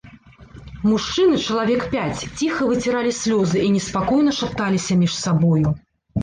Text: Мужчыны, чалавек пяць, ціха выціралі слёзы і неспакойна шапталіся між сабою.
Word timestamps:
Мужчыны, 0.91 1.35
чалавек 1.47 1.85
пяць, 1.93 2.29
ціха 2.37 2.63
выціралі 2.71 3.11
слёзы 3.19 3.57
і 3.67 3.69
неспакойна 3.75 4.31
шапталіся 4.41 4.99
між 5.05 5.13
сабою. 5.21 5.77